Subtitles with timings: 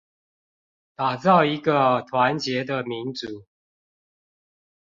[0.95, 3.45] 打造一個團結的民主